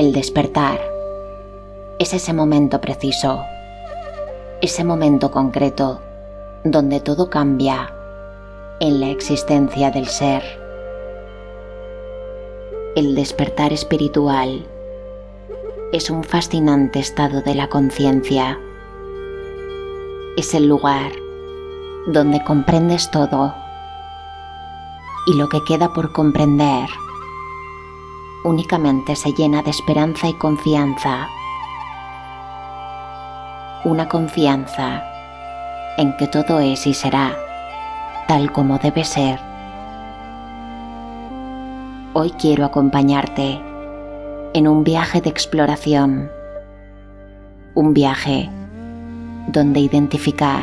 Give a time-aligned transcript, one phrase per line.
[0.00, 0.80] El despertar
[1.98, 3.44] es ese momento preciso,
[4.62, 6.00] ese momento concreto
[6.64, 7.92] donde todo cambia
[8.80, 10.42] en la existencia del ser.
[12.96, 14.66] El despertar espiritual
[15.92, 18.58] es un fascinante estado de la conciencia.
[20.38, 21.12] Es el lugar
[22.06, 23.54] donde comprendes todo
[25.26, 26.88] y lo que queda por comprender
[28.44, 31.28] únicamente se llena de esperanza y confianza.
[33.84, 35.02] Una confianza
[35.98, 37.36] en que todo es y será
[38.28, 39.40] tal como debe ser.
[42.12, 43.60] Hoy quiero acompañarte
[44.54, 46.30] en un viaje de exploración,
[47.74, 48.50] un viaje
[49.48, 50.62] donde identificar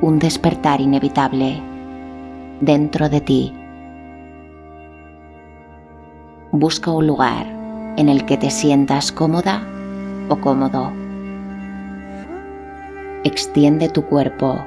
[0.00, 1.60] un despertar inevitable
[2.60, 3.57] dentro de ti
[6.58, 7.46] busca un lugar
[7.96, 9.62] en el que te sientas cómoda
[10.28, 10.92] o cómodo.
[13.24, 14.64] Extiende tu cuerpo.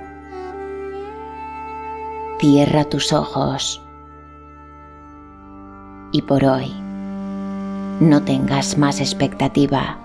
[2.39, 3.81] Cierra tus ojos.
[6.11, 6.73] Y por hoy,
[8.02, 9.98] no tengas más expectativa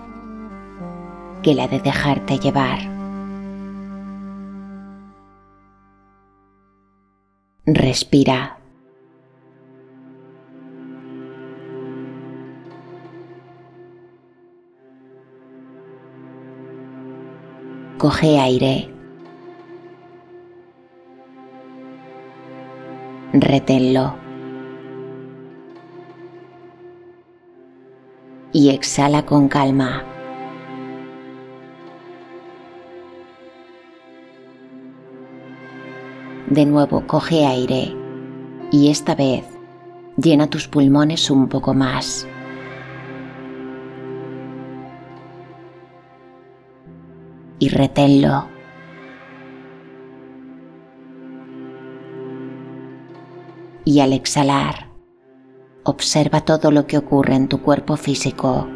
[1.41, 2.79] que la de dejarte llevar.
[7.65, 8.56] Respira.
[17.97, 18.87] Coge aire.
[23.33, 24.15] Reténlo.
[28.53, 30.03] Y exhala con calma.
[36.51, 37.95] De nuevo coge aire
[38.71, 39.43] y esta vez
[40.17, 42.27] llena tus pulmones un poco más.
[47.59, 48.47] Y reténlo.
[53.85, 54.89] Y al exhalar,
[55.83, 58.67] observa todo lo que ocurre en tu cuerpo físico.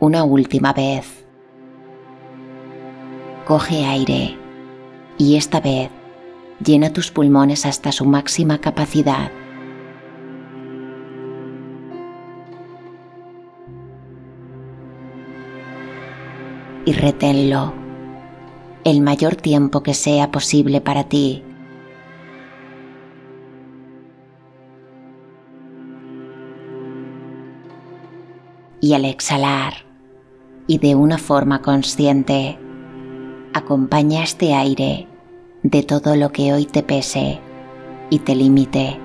[0.00, 1.24] Una última vez.
[3.46, 4.36] Coge aire
[5.16, 5.90] y esta vez
[6.62, 9.30] llena tus pulmones hasta su máxima capacidad.
[16.84, 17.72] Y reténlo
[18.84, 21.42] el mayor tiempo que sea posible para ti.
[28.80, 29.74] Y al exhalar,
[30.66, 32.58] y de una forma consciente,
[33.54, 35.08] acompaña este aire
[35.62, 37.40] de todo lo que hoy te pese
[38.10, 39.03] y te limite.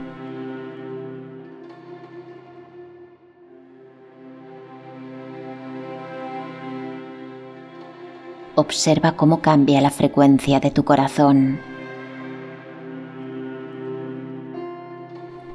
[8.59, 11.59] Observa cómo cambia la frecuencia de tu corazón.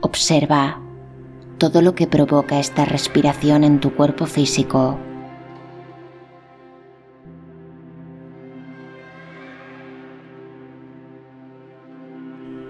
[0.01, 0.81] Observa
[1.59, 4.99] todo lo que provoca esta respiración en tu cuerpo físico.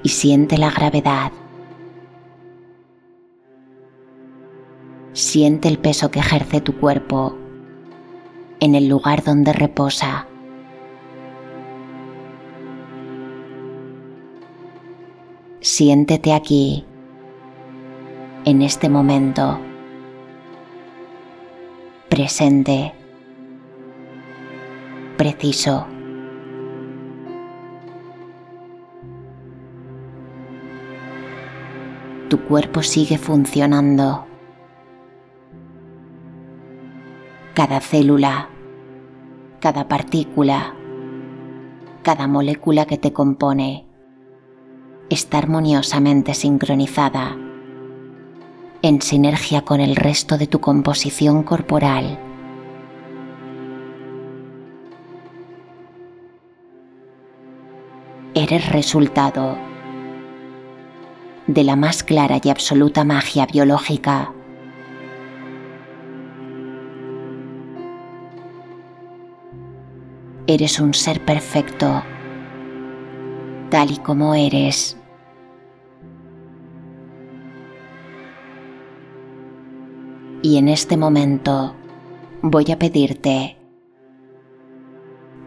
[0.02, 1.32] Y siente la gravedad.
[5.12, 7.38] Siente el peso que ejerce tu cuerpo
[8.64, 10.26] en el lugar donde reposa.
[15.60, 16.86] Siéntete aquí,
[18.46, 19.60] en este momento,
[22.08, 22.94] presente,
[25.18, 25.86] preciso.
[32.30, 34.24] Tu cuerpo sigue funcionando.
[37.52, 38.48] Cada célula
[39.64, 40.74] cada partícula,
[42.02, 43.86] cada molécula que te compone
[45.08, 47.34] está armoniosamente sincronizada
[48.82, 52.18] en sinergia con el resto de tu composición corporal.
[58.34, 59.56] Eres resultado
[61.46, 64.34] de la más clara y absoluta magia biológica
[70.46, 72.02] Eres un ser perfecto,
[73.70, 74.98] tal y como eres.
[80.42, 81.74] Y en este momento
[82.42, 83.56] voy a pedirte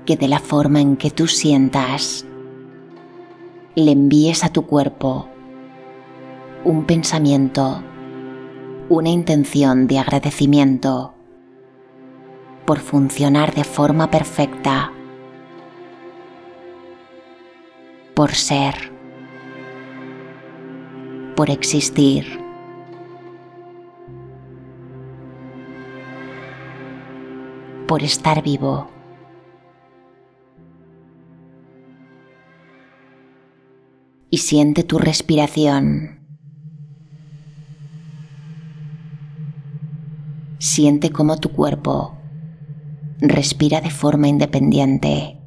[0.07, 2.25] que de la forma en que tú sientas,
[3.75, 5.27] le envíes a tu cuerpo
[6.65, 7.83] un pensamiento,
[8.89, 11.13] una intención de agradecimiento
[12.67, 14.91] por funcionar de forma perfecta,
[18.13, 18.91] por ser,
[21.37, 22.45] por existir.
[27.87, 28.91] por estar vivo.
[34.29, 36.19] Y siente tu respiración.
[40.59, 42.16] Siente cómo tu cuerpo
[43.19, 45.39] respira de forma independiente.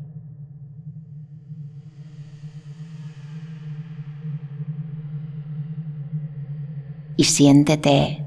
[7.17, 8.27] Y siéntete,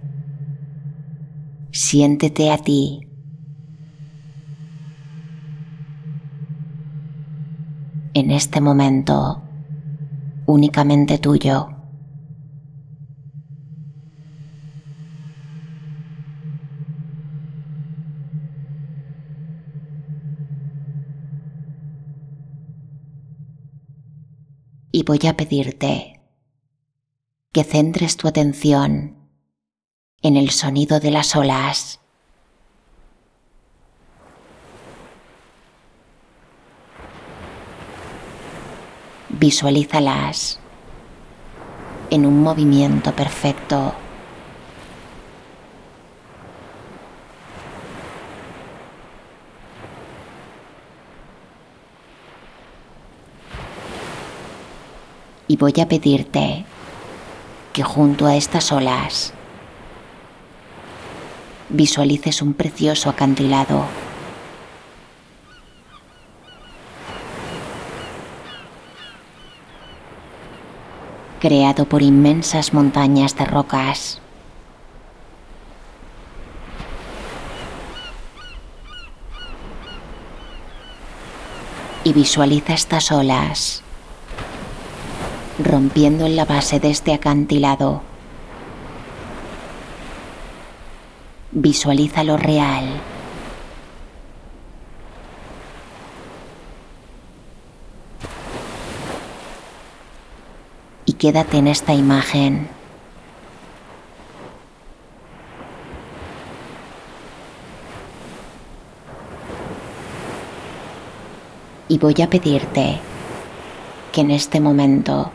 [1.71, 3.03] siéntete a ti
[8.13, 9.41] en este momento
[10.45, 11.82] únicamente tuyo.
[24.95, 26.21] Y voy a pedirte
[27.51, 29.17] que centres tu atención
[30.21, 31.99] en el sonido de las olas.
[39.29, 40.59] Visualízalas
[42.11, 43.95] en un movimiento perfecto.
[55.47, 56.65] Y voy a pedirte
[57.73, 59.33] que junto a estas olas
[61.69, 63.85] visualices un precioso acantilado
[71.43, 74.21] creado por inmensas montañas de rocas.
[82.05, 83.82] Y visualiza estas olas
[85.59, 88.01] rompiendo en la base de este acantilado.
[91.51, 93.01] Visualiza lo real.
[101.23, 102.67] quédate en esta imagen.
[111.87, 112.99] Y voy a pedirte
[114.11, 115.31] que en este momento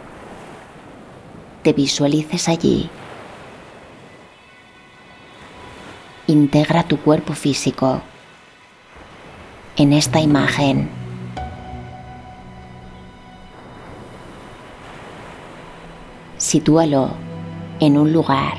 [1.62, 2.88] te visualices allí.
[6.26, 8.02] Integra tu cuerpo físico
[9.76, 10.90] en esta imagen.
[16.36, 17.10] Sitúalo
[17.80, 18.54] en un lugar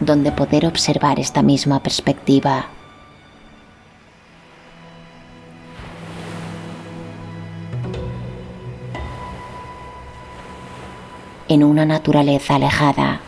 [0.00, 2.66] donde poder observar esta misma perspectiva.
[11.48, 13.20] En una naturaleza alejada,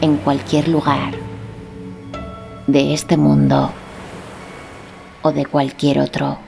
[0.00, 1.14] en cualquier lugar
[2.66, 3.70] de este mundo
[5.22, 6.38] o de cualquier otro.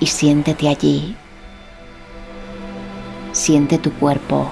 [0.00, 1.14] y siéntete allí.
[3.32, 4.50] Siente tu cuerpo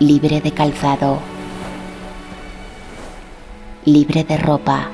[0.00, 1.20] libre de calzado,
[3.84, 4.90] libre de ropa.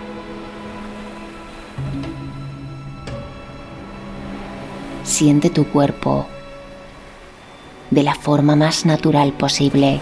[5.19, 6.29] Siente tu cuerpo
[7.91, 10.01] de la forma más natural posible.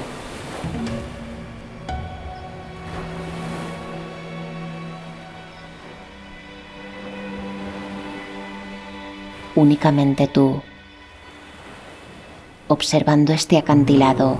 [9.55, 10.61] únicamente tú,
[12.69, 14.37] observando este acantilado.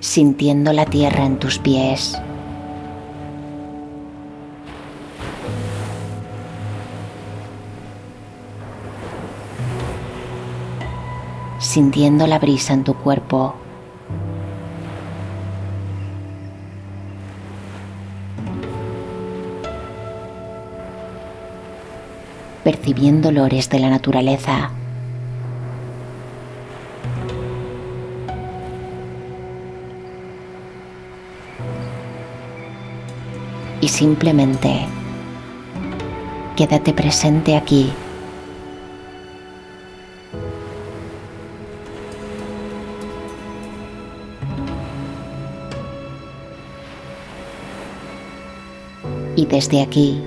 [0.00, 2.20] sintiendo la tierra en tus pies.
[11.74, 13.56] Sintiendo la brisa en tu cuerpo.
[22.62, 24.70] percibiendo olores de la naturaleza.
[33.82, 34.86] Y simplemente
[36.56, 37.92] quédate presente aquí.
[49.44, 50.22] Y desde aquí,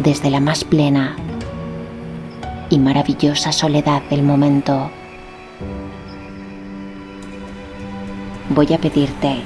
[0.00, 1.16] desde la más plena
[2.68, 4.90] y maravillosa soledad del momento,
[8.50, 9.36] voy a pedirte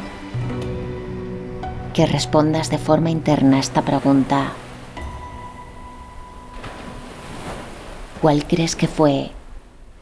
[1.95, 4.49] que respondas de forma interna a esta pregunta.
[8.21, 9.31] ¿Cuál crees que fue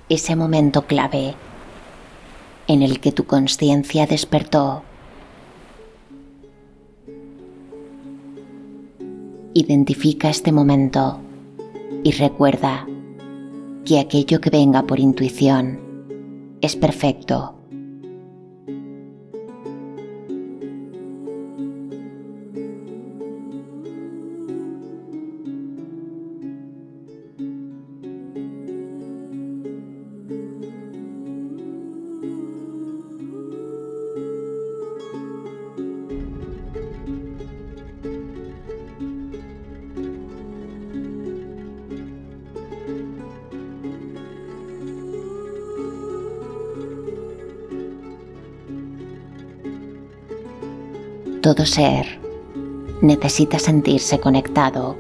[0.09, 1.35] ese momento clave
[2.67, 4.85] en el que tu conciencia despertó?
[9.57, 11.21] Identifica este momento
[12.03, 12.89] y recuerda
[13.85, 15.79] que aquello que venga por intuición
[16.61, 17.54] es perfecto
[51.45, 52.07] Todo ser
[53.03, 54.97] necesita sentirse conectado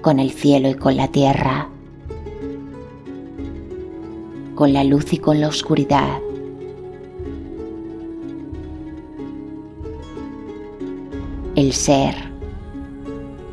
[0.00, 1.68] con el cielo y con la tierra,
[4.54, 6.20] con la luz y con la oscuridad.
[11.56, 12.14] El ser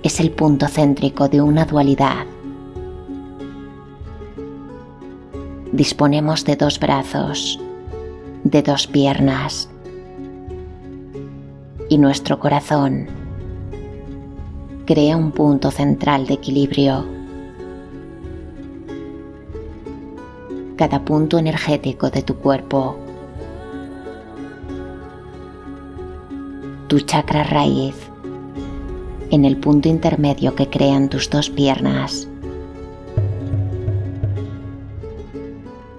[0.04, 2.28] es el punto céntrico de una dualidad.
[5.72, 7.60] Disponemos de dos brazos,
[8.44, 9.68] de dos piernas,
[11.90, 13.08] y nuestro corazón.
[14.86, 17.06] Crea un punto central de equilibrio.
[20.76, 22.98] Cada punto energético de tu cuerpo,
[26.88, 27.96] tu chakra raíz,
[29.32, 32.28] en el punto intermedio que crean tus dos piernas,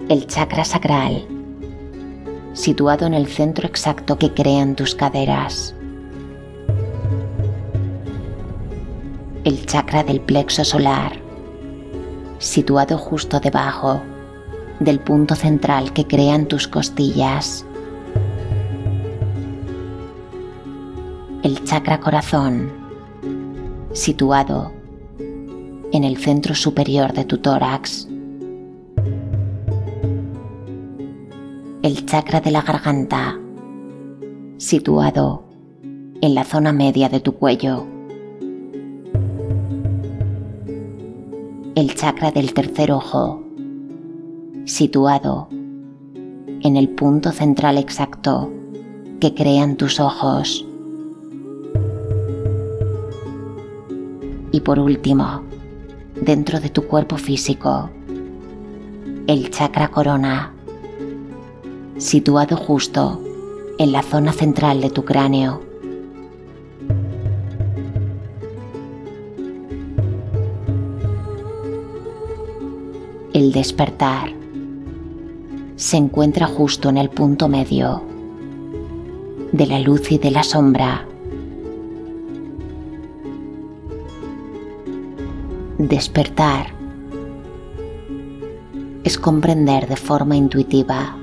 [0.07, 1.27] el chakra sacral,
[2.53, 5.75] situado en el centro exacto que crean tus caderas.
[9.49, 11.19] El chakra del plexo solar,
[12.37, 13.99] situado justo debajo
[14.79, 17.65] del punto central que crean tus costillas.
[21.41, 22.71] El chakra corazón,
[23.91, 24.71] situado
[25.93, 28.07] en el centro superior de tu tórax.
[31.81, 33.35] El chakra de la garganta,
[34.57, 35.43] situado
[36.21, 37.98] en la zona media de tu cuello.
[41.79, 43.41] El chakra del tercer ojo,
[44.65, 48.51] situado en el punto central exacto
[49.21, 50.67] que crean tus ojos.
[54.51, 55.43] Y por último,
[56.19, 57.89] dentro de tu cuerpo físico,
[59.27, 60.53] el chakra corona,
[61.95, 63.21] situado justo
[63.77, 65.61] en la zona central de tu cráneo.
[73.39, 74.33] El despertar
[75.77, 78.03] se encuentra justo en el punto medio
[79.53, 81.05] de la luz y de la sombra.
[85.77, 86.67] Despertar
[89.05, 91.15] es comprender de forma intuitiva.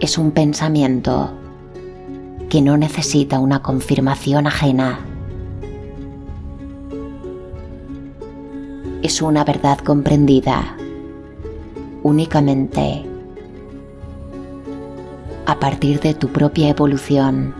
[0.00, 1.30] Es un pensamiento
[2.48, 5.09] que no necesita una confirmación ajena
[9.10, 10.76] es una verdad comprendida
[12.04, 13.04] únicamente
[15.46, 17.52] a partir de tu propia evolución.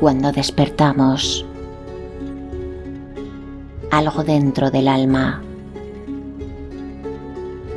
[0.00, 1.44] Cuando despertamos,
[3.90, 5.42] algo dentro del alma,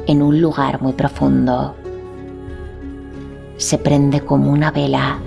[0.08, 1.76] en un lugar muy profundo,
[3.58, 5.20] se prende como una vela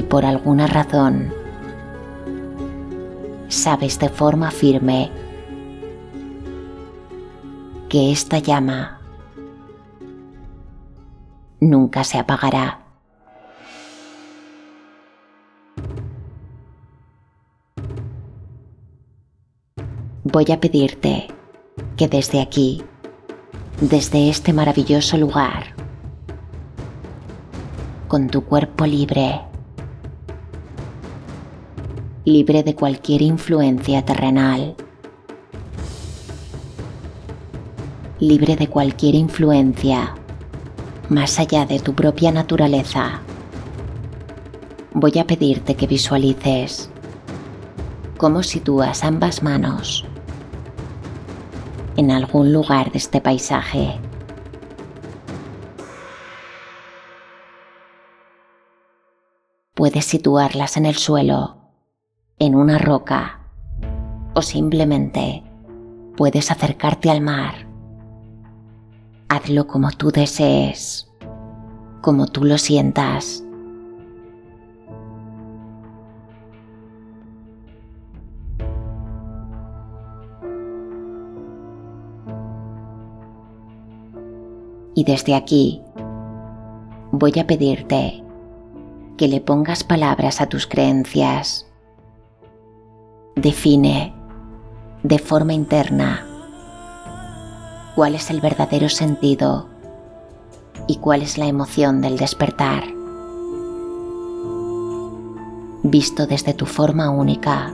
[0.00, 1.30] y por alguna razón
[3.48, 5.10] sabes de forma firme
[7.90, 8.98] que esta llama
[11.60, 12.80] nunca se apagará.
[20.24, 21.26] Voy a pedirte
[21.98, 22.82] que desde aquí,
[23.82, 25.74] desde este maravilloso lugar,
[28.08, 29.49] con tu cuerpo libre,
[32.26, 34.76] libre de cualquier influencia terrenal,
[38.18, 40.14] libre de cualquier influencia,
[41.08, 43.22] más allá de tu propia naturaleza.
[44.92, 46.90] Voy a pedirte que visualices
[48.18, 50.04] cómo sitúas ambas manos
[51.96, 53.98] en algún lugar de este paisaje.
[59.74, 61.59] Puedes situarlas en el suelo,
[62.40, 63.38] en una roca
[64.34, 65.44] o simplemente
[66.16, 67.68] puedes acercarte al mar.
[69.28, 71.06] Hazlo como tú desees,
[72.00, 73.44] como tú lo sientas.
[84.94, 85.82] Y desde aquí
[87.12, 88.24] voy a pedirte
[89.18, 91.69] que le pongas palabras a tus creencias.
[93.36, 94.12] Define
[95.02, 96.26] de forma interna
[97.94, 99.68] cuál es el verdadero sentido
[100.86, 102.84] y cuál es la emoción del despertar.
[105.82, 107.72] Visto desde tu forma única,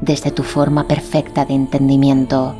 [0.00, 2.54] desde tu forma perfecta de entendimiento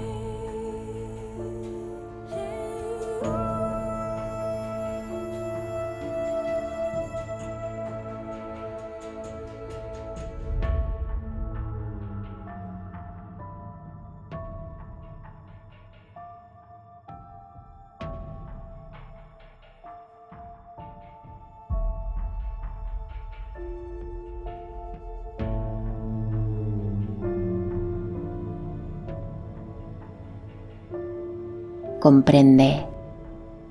[32.03, 32.85] comprende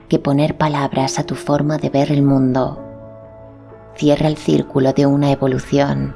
[0.08, 2.82] que poner palabras a tu forma de ver el mundo
[3.98, 6.16] cierra el círculo de una evolución.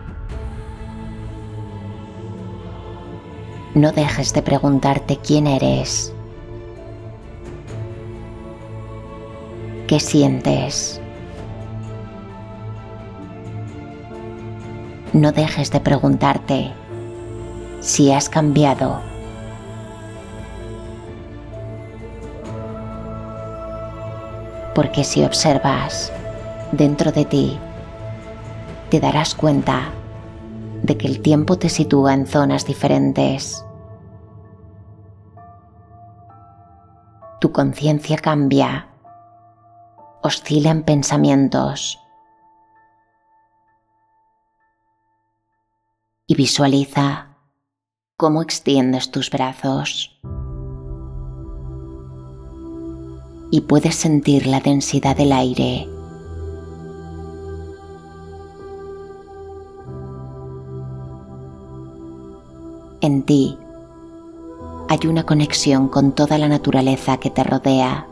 [3.74, 6.14] No dejes de preguntarte quién eres,
[9.86, 11.02] qué sientes.
[15.12, 16.72] No dejes de preguntarte
[17.82, 19.02] si has cambiado
[24.76, 26.12] porque si observas
[26.74, 27.58] dentro de ti,
[28.90, 29.90] te darás cuenta
[30.84, 33.66] de que el tiempo te sitúa en zonas diferentes.
[37.40, 38.90] Tu conciencia cambia,
[40.22, 42.00] oscila en pensamientos
[46.28, 47.38] y visualiza
[48.18, 50.20] cómo extiendes tus brazos.
[53.56, 55.88] Y puedes sentir la densidad del aire.
[63.00, 63.58] En ti
[64.90, 68.10] hay una conexión con toda la naturaleza que te rodea.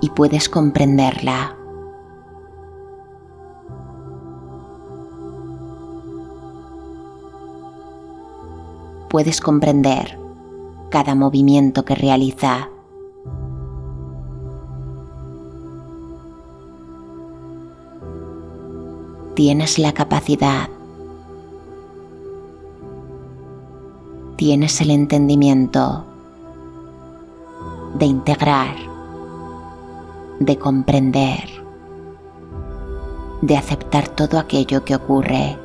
[0.00, 1.63] Y puedes comprenderla.
[9.14, 10.18] Puedes comprender
[10.90, 12.68] cada movimiento que realiza.
[19.36, 20.68] Tienes la capacidad,
[24.34, 26.04] tienes el entendimiento
[27.96, 28.74] de integrar,
[30.40, 31.48] de comprender,
[33.42, 35.63] de aceptar todo aquello que ocurre.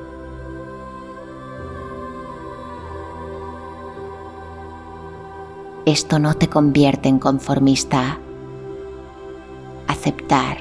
[5.85, 8.19] Esto no te convierte en conformista.
[9.87, 10.57] Aceptar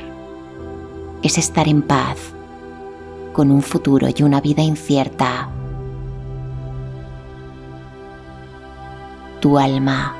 [1.22, 2.16] es estar en paz
[3.32, 5.48] con un futuro y una vida incierta.
[9.40, 10.16] Tu alma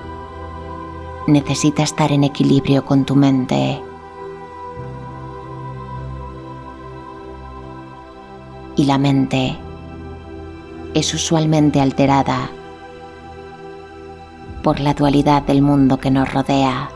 [1.27, 3.81] necesita estar en equilibrio con tu mente.
[8.77, 9.57] Y la mente
[10.95, 12.51] es usualmente alterada
[14.69, 16.91] por la dualidad del mundo que nos rodea.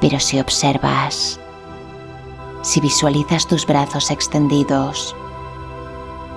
[0.00, 1.40] Pero si observas,
[2.62, 5.16] si visualizas tus brazos extendidos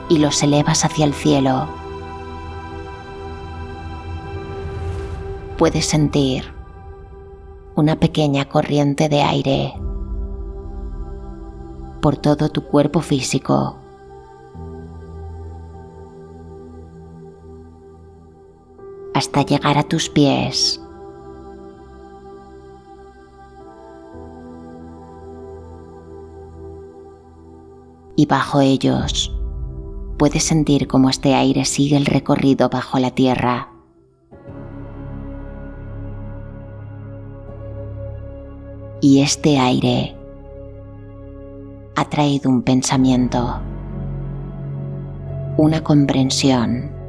[0.10, 1.68] y los elevas hacia el cielo,
[5.60, 6.52] puedes sentir
[7.76, 9.76] una pequeña corriente de aire
[12.02, 13.81] por todo tu cuerpo físico.
[19.14, 20.82] Hasta llegar a tus pies.
[28.22, 29.36] y bajo ellos
[30.20, 33.70] puedes sentir cómo este aire sigue el recorrido bajo la tierra.
[39.02, 40.16] Y este aire
[41.96, 43.60] ha traído un pensamiento,
[45.58, 47.01] una comprensión.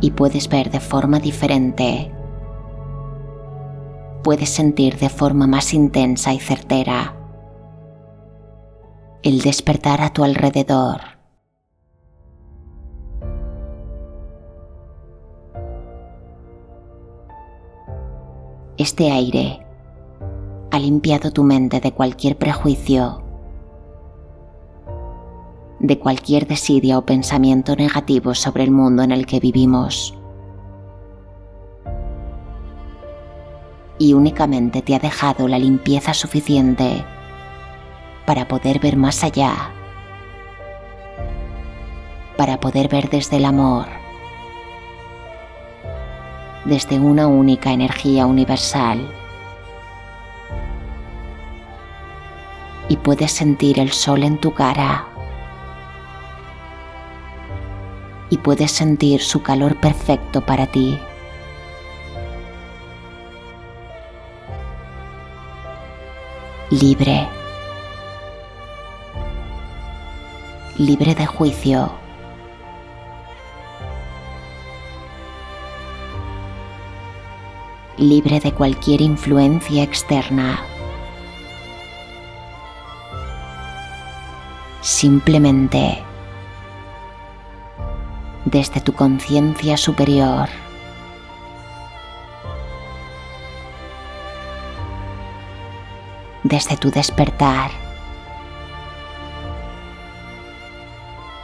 [0.00, 2.12] Y puedes ver de forma diferente
[4.26, 7.14] puedes sentir de forma más intensa y certera
[9.22, 11.00] el despertar a tu alrededor.
[18.76, 19.64] Este aire
[20.72, 23.22] ha limpiado tu mente de cualquier prejuicio,
[25.86, 30.16] de cualquier desidia o pensamiento negativo sobre el mundo en el que vivimos.
[33.98, 37.04] y únicamente te ha dejado la limpieza suficiente
[38.26, 39.70] para poder ver más allá,
[42.36, 43.86] para poder ver desde el amor,
[46.64, 49.00] desde una única energía universal.
[52.88, 55.15] Y puedes sentir el sol en tu cara.
[58.30, 60.98] Y puedes sentir su calor perfecto para ti.
[66.70, 67.28] libre,
[70.78, 71.92] libre de juicio.
[77.98, 80.60] libre de cualquier influencia externa.
[84.82, 86.05] Simplemente
[88.56, 90.48] desde tu conciencia superior.
[96.42, 97.70] desde tu despertar.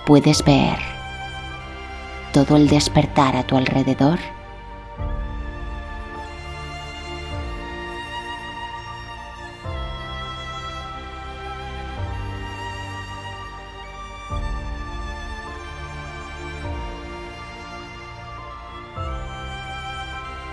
[0.06, 0.78] Puedes ver
[2.32, 4.20] todo el despertar a tu alrededor.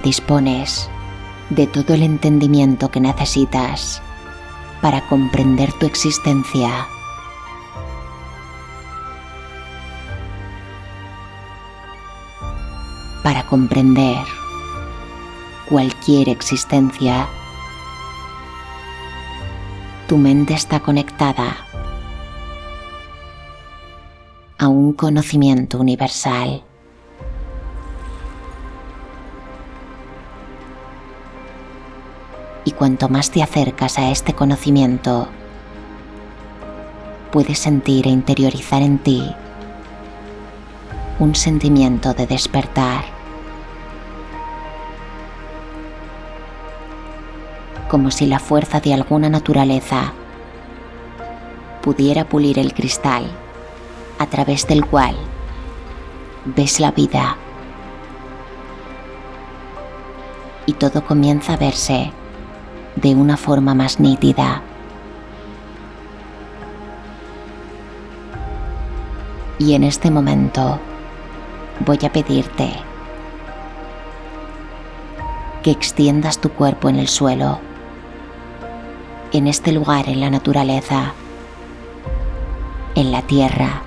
[0.04, 0.90] Dispones
[1.50, 4.02] de todo el entendimiento que necesitas
[4.82, 6.88] para comprender tu existencia.
[13.24, 14.26] Para comprender
[15.68, 17.28] cualquier existencia,
[20.08, 21.58] tu mente está conectada
[24.58, 26.64] a un conocimiento universal.
[32.80, 35.28] Cuanto más te acercas a este conocimiento,
[37.30, 39.36] puedes sentir e interiorizar en ti
[41.20, 43.04] un sentimiento de despertar,
[47.90, 50.14] como si la fuerza de alguna naturaleza
[51.82, 53.26] pudiera pulir el cristal
[54.20, 55.18] a través del cual
[56.46, 57.36] ves la vida.
[60.66, 62.14] Y todo comienza a verse
[62.96, 64.62] de una forma más nítida.
[69.58, 70.80] Y en este momento
[71.86, 72.72] voy a pedirte
[75.64, 77.60] que extiendas tu cuerpo en el suelo,
[79.34, 81.14] en este lugar en la naturaleza,
[82.96, 83.84] en la tierra.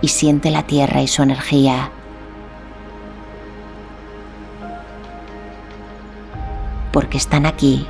[0.00, 1.90] Y siente la tierra y su energía
[7.06, 7.86] porque están aquí,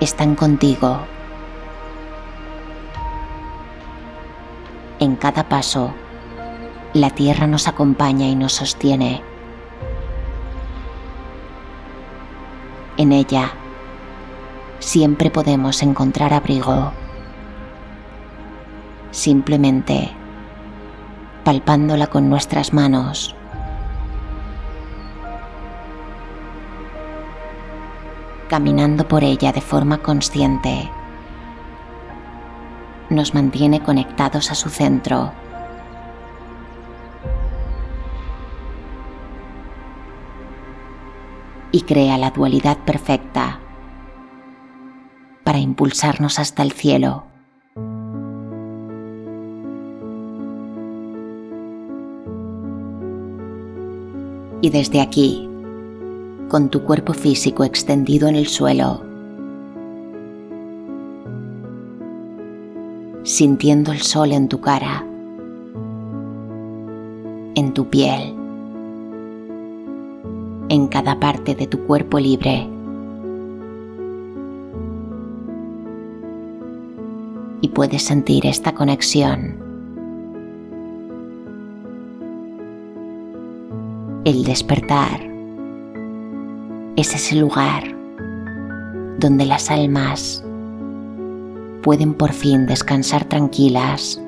[0.00, 0.98] están contigo.
[4.98, 5.94] En cada paso,
[6.92, 9.22] la tierra nos acompaña y nos sostiene.
[12.96, 13.52] En ella,
[14.80, 16.90] siempre podemos encontrar abrigo,
[19.12, 20.10] simplemente
[21.44, 23.36] palpándola con nuestras manos
[28.52, 30.90] caminando por ella de forma consciente,
[33.08, 35.32] nos mantiene conectados a su centro.
[41.70, 43.58] Y crea la dualidad perfecta
[45.44, 47.24] para impulsarnos hasta el cielo.
[54.60, 55.51] Y desde aquí,
[56.52, 59.00] con tu cuerpo físico extendido en el suelo,
[63.22, 65.02] sintiendo el sol en tu cara,
[67.54, 68.34] en tu piel,
[70.68, 72.68] en cada parte de tu cuerpo libre.
[77.62, 79.56] Y puedes sentir esta conexión.
[84.26, 85.31] El despertar
[86.96, 87.84] es ese lugar
[89.18, 90.44] donde las almas
[91.82, 94.20] pueden por fin descansar tranquilas.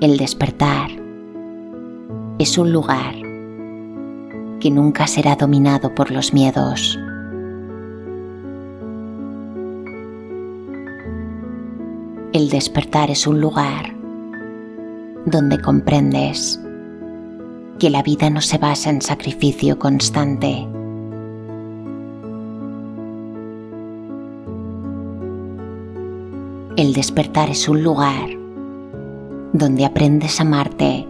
[0.00, 0.90] El despertar
[2.38, 3.14] es un lugar
[4.60, 6.98] que nunca será dominado por los miedos.
[12.32, 13.94] El despertar es un lugar
[15.24, 16.60] donde comprendes
[17.78, 20.66] que la vida no se basa en sacrificio constante.
[26.76, 28.28] El despertar es un lugar
[29.52, 31.06] donde aprendes a amarte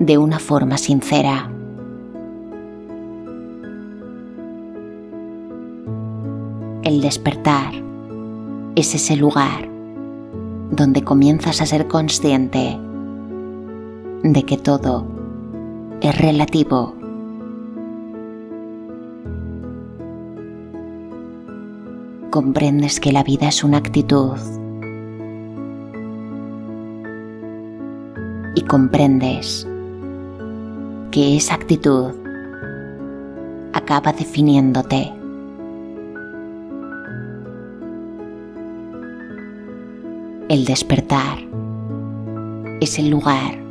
[0.00, 1.50] de una forma sincera.
[6.82, 7.72] El despertar
[8.74, 9.68] es ese lugar
[10.70, 12.78] donde comienzas a ser consciente
[14.22, 15.17] de que todo
[16.00, 16.94] es relativo.
[22.30, 24.36] Comprendes que la vida es una actitud
[28.54, 29.66] y comprendes
[31.10, 32.12] que esa actitud
[33.72, 35.12] acaba definiéndote.
[40.48, 41.38] El despertar
[42.80, 43.67] es el lugar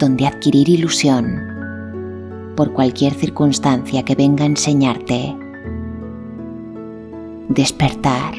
[0.00, 5.36] donde adquirir ilusión por cualquier circunstancia que venga a enseñarte.
[7.48, 8.34] Despertar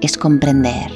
[0.00, 0.90] es comprender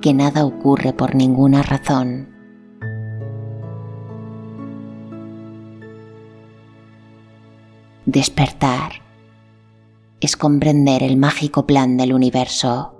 [0.00, 2.28] que nada ocurre por ninguna razón.
[8.06, 8.92] Despertar
[10.20, 12.99] es comprender el mágico plan del universo.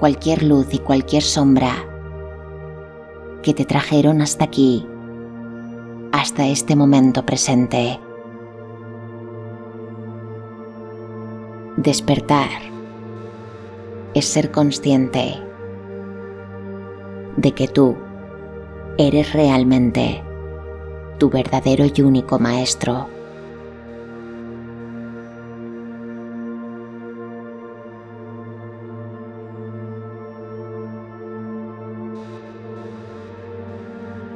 [0.00, 1.74] Cualquier luz y cualquier sombra
[3.42, 4.86] que te trajeron hasta aquí,
[6.10, 8.00] hasta este momento presente.
[11.76, 12.48] Despertar
[14.14, 15.34] es ser consciente
[17.36, 17.94] de que tú
[18.96, 20.24] eres realmente
[21.18, 23.06] tu verdadero y único maestro.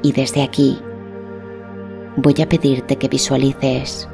[0.04, 0.78] Y desde aquí
[2.18, 4.06] voy a pedirte que visualices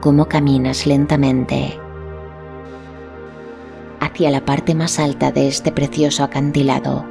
[0.00, 1.76] cómo caminas lentamente
[3.98, 7.04] hacia la parte más alta de este precioso acantilado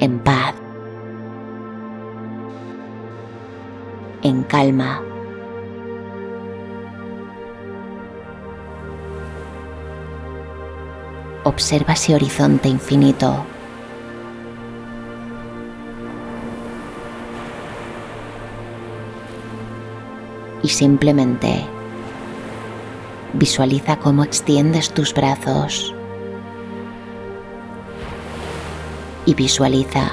[0.00, 0.56] en paz,
[4.22, 5.00] en calma.
[11.44, 13.53] Observa ese horizonte infinito.
[20.64, 21.66] Y simplemente
[23.34, 25.94] visualiza cómo extiendes tus brazos
[29.26, 30.12] y visualiza,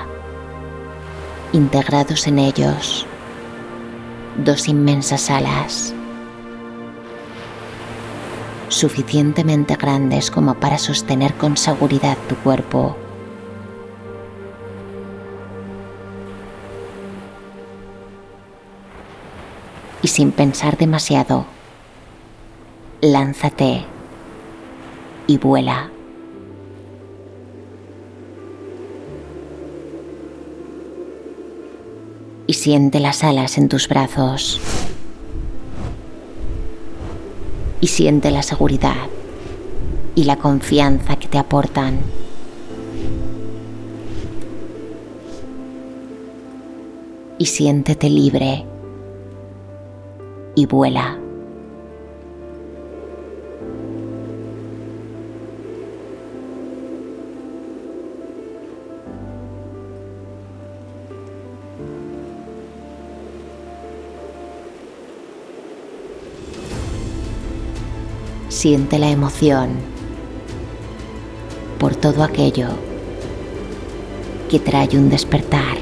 [1.54, 3.06] integrados en ellos,
[4.44, 5.94] dos inmensas alas,
[8.68, 12.98] suficientemente grandes como para sostener con seguridad tu cuerpo.
[20.12, 21.45] Sin pensar demasiado,
[23.00, 23.86] lánzate
[25.26, 25.89] y vuela.
[32.47, 34.60] y siente las alas en tus brazos.
[37.80, 39.08] Y siente la seguridad
[40.15, 42.00] y la confianza que te aportan.
[47.38, 48.65] Y siéntete libre
[50.56, 51.18] y vuela.
[68.50, 69.70] Siente la emoción
[71.80, 72.68] por todo aquello
[74.52, 75.81] que trae un despertar.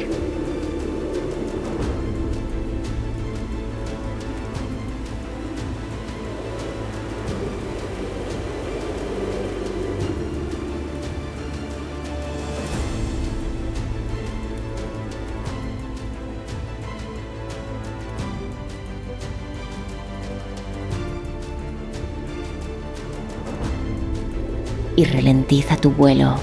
[25.20, 26.36] Ralentiza tu vuelo.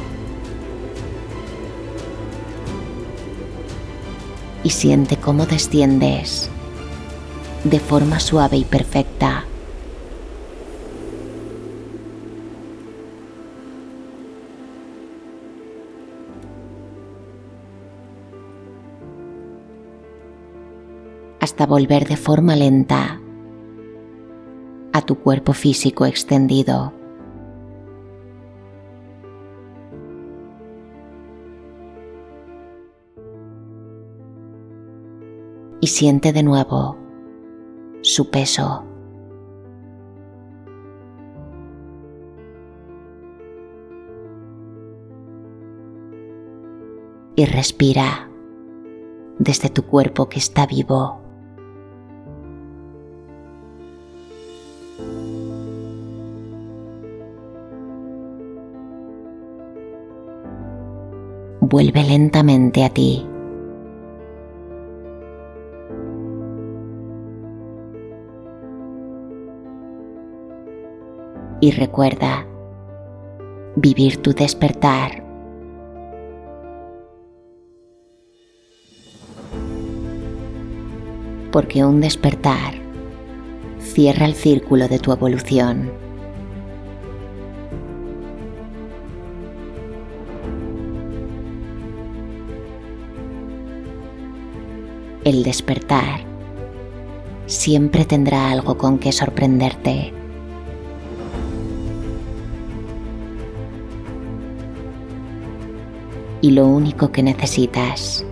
[4.62, 6.51] Y siente cómo desciendes
[7.65, 9.45] de forma suave y perfecta.
[21.39, 23.21] hasta volver de forma lenta
[24.93, 26.96] a tu cuerpo físico extendido.
[35.81, 36.97] Y siente de nuevo
[38.03, 38.85] su peso.
[47.35, 48.31] Y respira
[49.39, 51.21] desde tu cuerpo que está vivo.
[61.61, 63.27] Vuelve lentamente a ti.
[71.67, 72.47] Y recuerda
[73.75, 75.25] vivir tu despertar.
[81.51, 82.75] Porque un despertar
[83.81, 85.91] cierra el círculo de tu evolución.
[95.25, 96.21] El despertar
[97.47, 100.13] siempre tendrá algo con que sorprenderte.
[106.47, 108.25] Y lo único que necesitas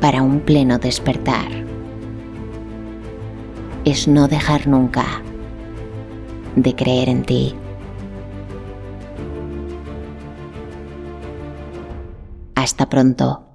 [0.00, 1.46] para un pleno despertar
[3.84, 5.04] es no dejar nunca
[6.56, 7.54] de creer en ti.
[12.54, 13.49] Hasta pronto.